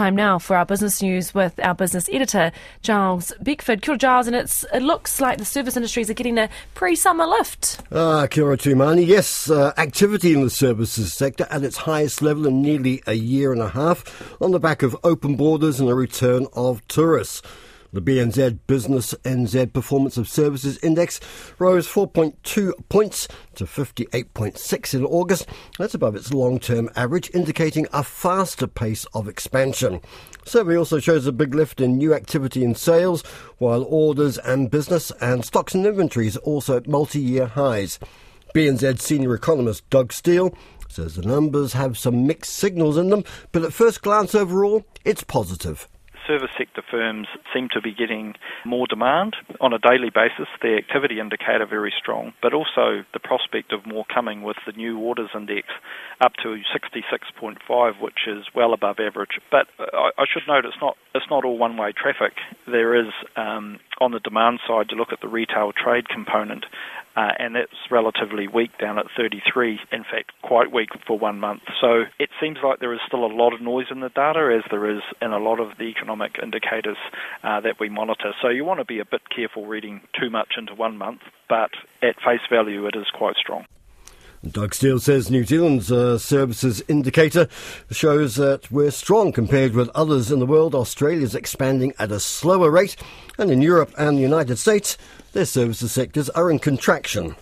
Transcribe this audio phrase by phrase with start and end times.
[0.00, 2.50] time now for our business news with our business editor,
[2.80, 3.82] Giles Beckford.
[3.82, 7.82] Kia Giles, and it looks like the service industries are getting a pre-summer lift.
[7.92, 9.06] Ah, kia ora Tumani.
[9.06, 13.52] Yes, uh, activity in the services sector at its highest level in nearly a year
[13.52, 17.42] and a half on the back of open borders and a return of tourists.
[17.92, 21.18] The BNZ Business NZ Performance of Services Index
[21.58, 23.26] rose 4.2 points
[23.56, 25.48] to 58.6 in August.
[25.76, 30.00] That's above its long term average, indicating a faster pace of expansion.
[30.44, 33.22] Survey also shows a big lift in new activity in sales,
[33.58, 37.98] while orders and business and stocks and inventories also at multi year highs.
[38.54, 40.56] BNZ senior economist Doug Steel
[40.88, 45.24] says the numbers have some mixed signals in them, but at first glance overall, it's
[45.24, 45.88] positive
[46.30, 48.34] service sector firms seem to be getting
[48.64, 50.46] more demand on a daily basis.
[50.62, 54.96] The activity indicator very strong, but also the prospect of more coming with the new
[54.98, 55.66] orders index
[56.20, 59.40] up to 66.5, which is well above average.
[59.50, 62.34] But I, should note it's not it's not all one-way traffic.
[62.66, 66.64] There is um, on the demand side you look at the retail trade component
[67.16, 71.62] uh, and that's relatively weak down at 33, in fact, quite weak for one month.
[71.80, 74.68] So it seems like there is still a lot of noise in the data, as
[74.70, 76.98] there is in a lot of the economic indicators
[77.42, 78.32] uh, that we monitor.
[78.40, 81.70] So you want to be a bit careful reading too much into one month, but
[82.02, 83.64] at face value, it is quite strong.
[84.48, 87.46] Doug Steel says New Zealand's uh, services indicator
[87.90, 90.74] shows that we're strong compared with others in the world.
[90.74, 92.96] Australia's expanding at a slower rate,
[93.36, 94.96] and in Europe and the United States,
[95.34, 97.36] their services sectors are in contraction.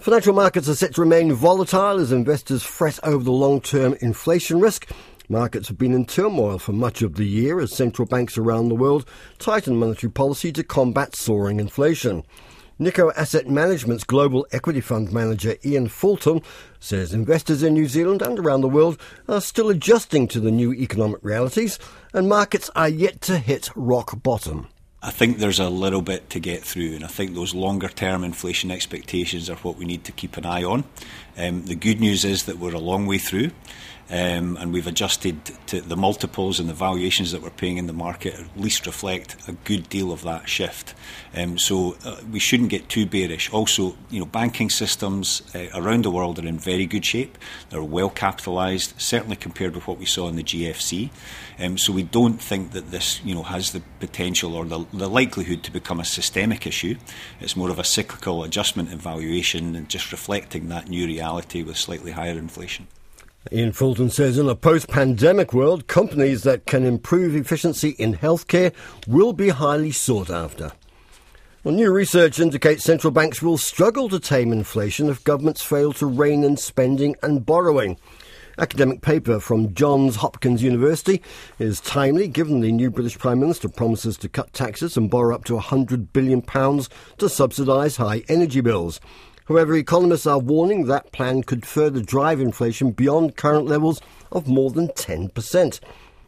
[0.00, 4.60] Financial markets are set to remain volatile as investors fret over the long term inflation
[4.60, 4.90] risk.
[5.28, 8.74] Markets have been in turmoil for much of the year as central banks around the
[8.74, 9.04] world
[9.38, 12.24] tighten monetary policy to combat soaring inflation.
[12.80, 16.42] Nikko Asset Management's global equity fund manager Ian Fulton
[16.78, 20.72] says investors in New Zealand and around the world are still adjusting to the new
[20.72, 21.80] economic realities
[22.14, 24.68] and markets are yet to hit rock bottom.
[25.02, 28.24] I think there's a little bit to get through, and I think those longer term
[28.24, 30.84] inflation expectations are what we need to keep an eye on.
[31.36, 33.52] Um, the good news is that we're a long way through.
[34.10, 37.92] Um, and we've adjusted to the multiples and the valuations that we're paying in the
[37.92, 40.94] market at least reflect a good deal of that shift.
[41.36, 43.52] Um, so uh, we shouldn't get too bearish.
[43.52, 47.36] Also, you know, banking systems uh, around the world are in very good shape.
[47.68, 51.10] They're well capitalised, certainly compared with what we saw in the GFC.
[51.58, 55.08] Um, so we don't think that this, you know, has the potential or the, the
[55.08, 56.96] likelihood to become a systemic issue.
[57.40, 61.76] It's more of a cyclical adjustment in valuation and just reflecting that new reality with
[61.76, 62.86] slightly higher inflation.
[63.50, 68.74] Ian Fulton says in a post pandemic world, companies that can improve efficiency in healthcare
[69.06, 70.72] will be highly sought after.
[71.64, 76.06] Well, new research indicates central banks will struggle to tame inflation if governments fail to
[76.06, 77.98] rein in spending and borrowing.
[78.58, 81.22] Academic paper from Johns Hopkins University
[81.58, 85.44] is timely given the new British Prime Minister promises to cut taxes and borrow up
[85.44, 89.00] to £100 billion to subsidise high energy bills.
[89.48, 94.70] However, economists are warning that plan could further drive inflation beyond current levels of more
[94.70, 95.80] than 10%.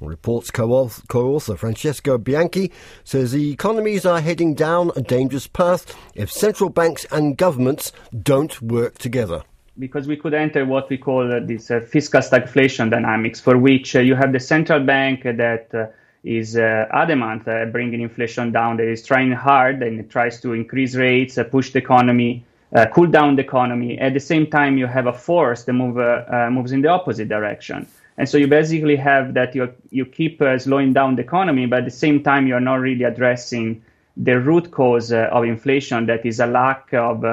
[0.00, 2.72] Reports co-author Francesco Bianchi
[3.04, 8.62] says the economies are heading down a dangerous path if central banks and governments don't
[8.62, 9.42] work together.
[9.78, 13.94] Because we could enter what we call uh, this uh, fiscal stagflation dynamics, for which
[13.94, 15.86] uh, you have the central bank that uh,
[16.24, 20.54] is uh, adamant uh, bringing inflation down, that is trying hard and it tries to
[20.54, 23.98] increase rates, push the economy uh, cool down the economy.
[23.98, 26.88] At the same time, you have a force that move, uh, uh, moves in the
[26.88, 27.86] opposite direction.
[28.18, 31.80] And so you basically have that you you keep uh, slowing down the economy, but
[31.80, 33.82] at the same time, you're not really addressing
[34.16, 37.24] the root cause uh, of inflation, that is a lack of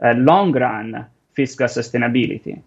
[0.00, 2.60] long run fiscal sustainability.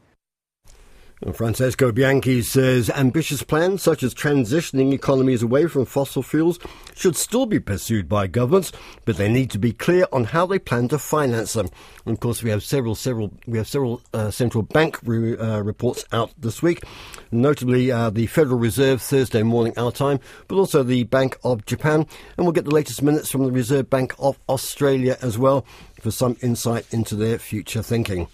[1.34, 6.60] Francesco Bianchi says ambitious plans such as transitioning economies away from fossil fuels
[6.96, 8.72] should still be pursued by governments,
[9.04, 11.70] but they need to be clear on how they plan to finance them.
[12.06, 15.62] And of course, we have several, several, we have several uh, central bank re- uh,
[15.62, 16.84] reports out this week,
[17.32, 22.06] notably uh, the Federal Reserve Thursday morning our time, but also the Bank of Japan,
[22.38, 25.66] and we'll get the latest minutes from the Reserve Bank of Australia as well
[26.00, 28.28] for some insight into their future thinking.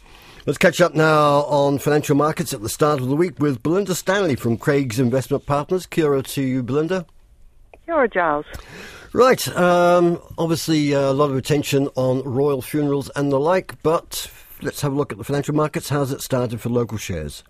[0.45, 3.95] Let's catch up now on financial markets at the start of the week with Belinda
[3.95, 5.85] Stanley from Craigs Investment Partners.
[5.85, 7.05] Kia ora to you, Belinda.
[7.85, 8.45] Kia ora, Giles.
[9.13, 14.29] Right, um, obviously uh, a lot of attention on royal funerals and the like, but
[14.61, 15.87] let's have a look at the financial markets.
[15.87, 17.45] How's it started for local shares?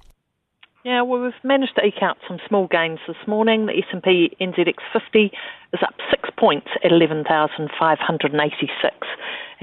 [0.83, 3.65] Yeah, well, we've managed to eke out some small gains this morning.
[3.65, 5.31] The S&P NZX 50
[5.73, 8.95] is up six points at 11,586.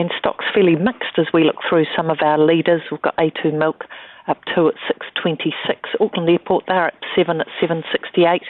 [0.01, 2.81] And stocks fairly mixed as we look through some of our leaders.
[2.91, 3.85] We've got A2 Milk
[4.29, 5.91] up two at 626.
[6.01, 8.41] Auckland Airport, they're up seven at 768.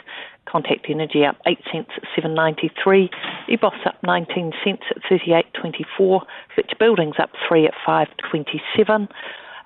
[0.46, 3.10] Contact Energy up 8 cents at 7.93.
[3.48, 6.20] EBOS up 19 cents at 38.24.
[6.54, 9.08] Fitch Buildings up 3 at 5.27.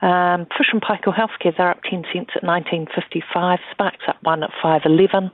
[0.00, 3.58] Um, Fisher and Paykel Healthcare, they're up 10 cents at 19.55.
[3.72, 5.30] Sparks up 1 at 5.11.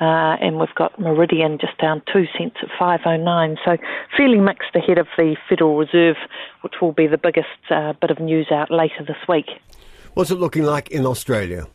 [0.00, 3.56] Uh, and we've got Meridian just down two cents at 5.09.
[3.64, 3.76] So
[4.16, 6.16] fairly mixed ahead of the Federal Reserve,
[6.60, 9.46] which will be the biggest uh, bit of news out later this week.
[10.14, 11.66] What's it looking like in Australia?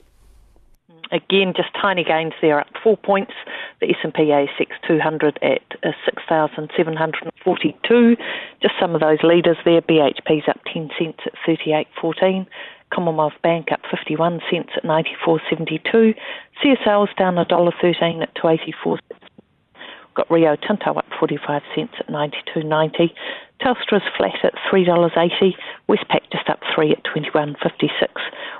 [1.11, 3.33] Again, just tiny gains there, up four points.
[3.81, 8.17] The S&P ASX 200 at uh, 6,742.
[8.61, 9.81] Just some of those leaders there.
[9.81, 12.47] BHP's up 10 cents at 38.14.
[12.93, 16.15] Commonwealth Bank up 51 cents at 94.72.
[16.63, 18.99] CSL's down $1.13 at 284.
[20.15, 23.09] Got Rio Tinto up 45 cents at 92.90.
[23.61, 25.53] Telstra's flat at $3.80.
[25.89, 27.55] Westpac just up 3 at 21.56.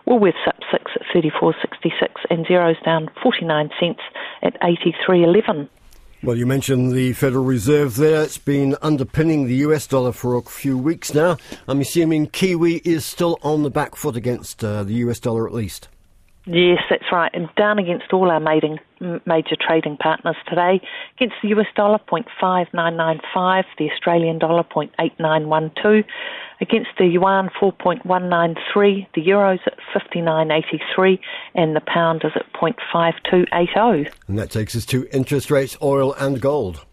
[0.08, 2.10] Woolworths up 6 at 34.66.
[2.30, 4.02] And Xero's down 49 cents
[4.42, 5.70] at 83.11.
[6.24, 8.24] Well, you mentioned the Federal Reserve there.
[8.24, 11.36] It's been underpinning the US dollar for a few weeks now.
[11.68, 15.54] I'm assuming Kiwi is still on the back foot against uh, the US dollar at
[15.54, 15.90] least.
[16.46, 17.32] Yes, that's right.
[17.34, 20.82] And down against all our mating, major trading partners today.
[21.16, 26.04] Against the US dollar, 0.5995, the Australian dollar, 0.8912.
[26.60, 31.20] Against the yuan, 4.193, the euros at 59.83,
[31.56, 34.12] and the pound is at 0.5280.
[34.28, 36.86] And that takes us to interest rates, oil, and gold.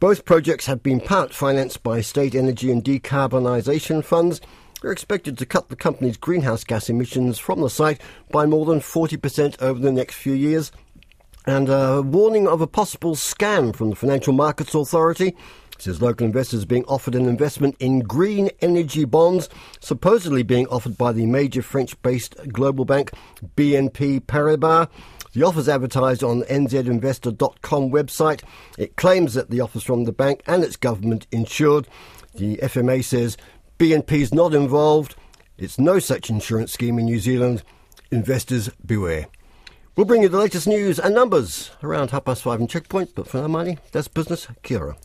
[0.01, 4.41] Both projects have been part financed by state energy and decarbonisation funds.
[4.81, 8.81] They're expected to cut the company's greenhouse gas emissions from the site by more than
[8.81, 10.71] 40% over the next few years.
[11.45, 15.35] And a warning of a possible scam from the Financial Markets Authority
[15.81, 19.49] says local investors being offered an investment in green energy bonds,
[19.79, 23.11] supposedly being offered by the major French based global bank
[23.55, 24.87] BNP Paribas.
[25.33, 28.43] The offer is advertised on nzinvestor.com website.
[28.77, 31.87] It claims that the offer's from the bank and it's government insured.
[32.35, 33.37] The FMA says
[33.79, 35.15] BNP is not involved.
[35.57, 37.63] It's no such insurance scheme in New Zealand.
[38.11, 39.27] Investors beware.
[39.97, 43.27] We'll bring you the latest news and numbers around half past five in Checkpoint, but
[43.27, 44.47] for now, money, that's business.
[44.63, 44.97] Kia ora.